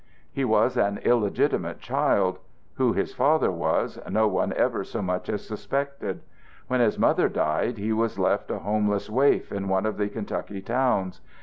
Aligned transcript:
"He 0.31 0.43
was 0.43 0.77
an 0.77 0.97
illegitimate 1.05 1.77
child. 1.79 2.39
Who 2.73 2.93
his 2.93 3.13
father 3.13 3.51
was, 3.51 3.99
no 4.09 4.27
one 4.27 4.51
ever 4.53 4.83
so 4.83 4.99
much 5.03 5.29
as 5.29 5.47
suspected. 5.47 6.23
When 6.65 6.79
his 6.79 6.97
mother 6.97 7.29
died 7.29 7.77
he 7.77 7.93
was 7.93 8.17
left 8.17 8.49
a 8.49 8.57
homeless 8.57 9.11
waif 9.11 9.51
in 9.51 9.67
one 9.67 9.85
of 9.85 9.97
the 9.97 10.09
Kentucky 10.09 10.59
towns. 10.63 11.21